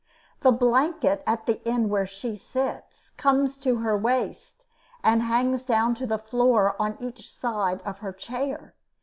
[0.39, 4.65] The blanket, at the end where she sits, comes to her waist
[5.03, 8.73] and hangs down to the floor on each side of her chair.